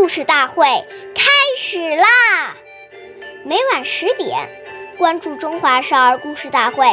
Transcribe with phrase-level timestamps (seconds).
[0.00, 0.64] 故事大会
[1.14, 2.06] 开始啦！
[3.44, 4.48] 每晚十点，
[4.96, 6.86] 关注《中华少儿故事大会》，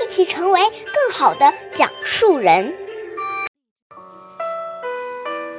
[0.00, 2.72] 一起成为更好的讲述人。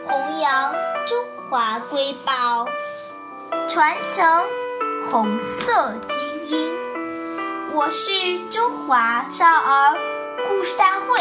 [0.06, 0.74] 弘扬
[1.06, 2.70] 中华瑰宝，
[3.68, 4.46] 传承
[5.12, 6.74] 红色基因。
[7.74, 9.98] 我是中华少儿
[10.48, 11.20] 故事大会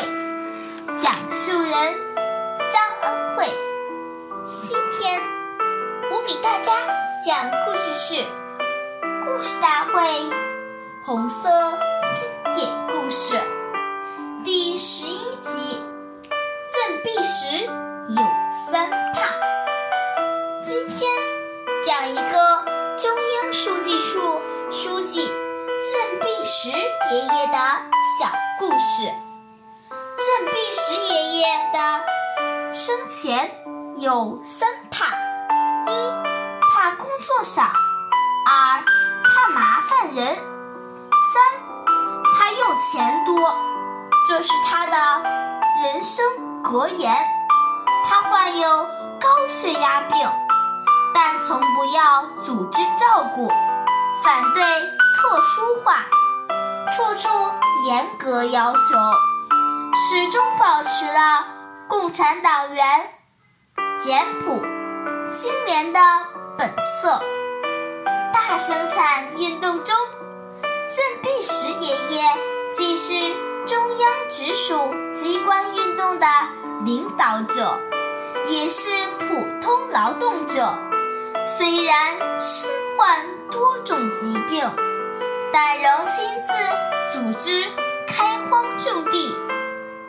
[1.02, 1.72] 讲述人
[2.70, 3.65] 张恩惠。
[6.16, 6.72] 我给大家
[7.26, 8.14] 讲故事是
[9.22, 10.00] 《故事大会》
[11.04, 11.46] 红色
[12.14, 13.38] 经典故事
[14.42, 15.78] 第十一集：
[16.72, 17.66] 振臂时
[18.08, 18.22] 有
[18.72, 19.28] 三怕。
[20.64, 21.12] 今天
[21.84, 22.64] 讲一个
[22.96, 27.58] 中央书记处书记任弼时爷爷的
[28.18, 29.04] 小故事。
[29.90, 31.44] 任弼时爷爷
[31.74, 33.50] 的生前。
[33.98, 34.68] 有三：
[37.36, 37.62] 怕工作少，
[38.46, 38.82] 二
[39.24, 41.42] 怕麻烦人，三
[42.34, 43.54] 怕用钱多。
[44.26, 45.22] 这是他的
[45.82, 47.14] 人生格言。
[48.08, 48.84] 他患有
[49.20, 50.16] 高血压病，
[51.14, 53.48] 但从不要组织照顾，
[54.22, 54.62] 反对
[55.16, 55.96] 特殊化，
[56.92, 57.28] 处处
[57.86, 58.78] 严格要求，
[59.94, 61.44] 始终保持了
[61.88, 63.12] 共产党员。
[63.98, 64.62] 简朴、
[65.36, 66.00] 青年的
[66.56, 67.20] 本色。
[68.32, 69.94] 大生产运动中，
[70.62, 72.22] 任弼时爷爷
[72.72, 73.12] 既是
[73.66, 76.26] 中央直属机关运动的
[76.86, 77.78] 领导者，
[78.46, 80.74] 也是普通劳动者。
[81.46, 84.64] 虽然身患多种疾病，
[85.52, 87.70] 但仍亲自组织
[88.06, 89.36] 开荒种地，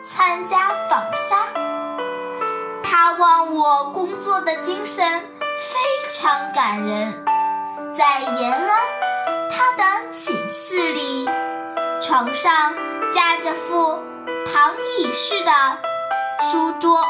[0.02, 1.77] 参加纺纱。
[3.18, 7.24] 他忘我工作的精神非常感人。
[7.92, 8.78] 在延安，
[9.50, 11.28] 他的寝室里，
[12.00, 12.72] 床上
[13.12, 14.04] 架着副
[14.46, 15.50] 躺椅式的
[16.48, 17.02] 书桌，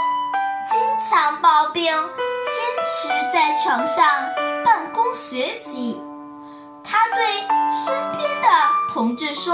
[0.71, 2.01] 经常抱病，坚
[2.87, 4.07] 持在床上
[4.65, 6.03] 办公学习。
[6.83, 7.27] 他对
[7.71, 8.49] 身边的
[8.95, 9.53] 同志说：“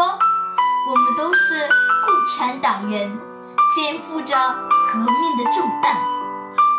[0.88, 1.68] 我们都是
[2.04, 3.10] 共产党员，
[3.74, 4.36] 肩负着
[4.92, 5.96] 革命的重担。”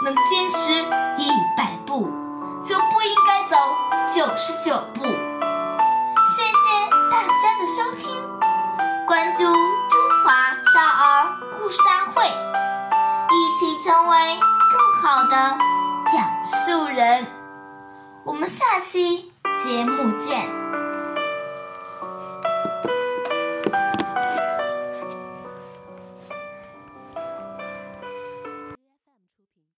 [0.06, 0.72] 能坚持
[1.18, 2.08] 一百步，
[2.64, 3.58] 就不应该走
[4.14, 5.04] 九十九步。
[5.04, 8.24] 谢谢大家的收听，
[9.08, 9.52] 关注中
[10.24, 14.38] 华少儿故事大会，一起成为
[14.72, 15.58] 更好的
[16.14, 17.26] 讲述人。
[18.24, 19.32] 我们下期
[19.64, 20.65] 节目见。